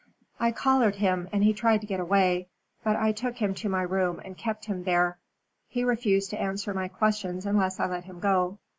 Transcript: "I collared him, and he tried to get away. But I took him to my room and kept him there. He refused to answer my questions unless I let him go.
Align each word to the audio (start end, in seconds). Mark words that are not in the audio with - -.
"I 0.39 0.51
collared 0.51 0.95
him, 0.95 1.29
and 1.31 1.43
he 1.43 1.53
tried 1.53 1.81
to 1.81 1.85
get 1.85 1.99
away. 1.99 2.47
But 2.83 2.95
I 2.95 3.11
took 3.11 3.35
him 3.37 3.53
to 3.53 3.69
my 3.69 3.83
room 3.83 4.19
and 4.25 4.35
kept 4.35 4.65
him 4.65 4.83
there. 4.83 5.19
He 5.67 5.83
refused 5.83 6.31
to 6.31 6.41
answer 6.41 6.73
my 6.73 6.87
questions 6.87 7.45
unless 7.45 7.79
I 7.79 7.85
let 7.85 8.05
him 8.05 8.19
go. 8.19 8.57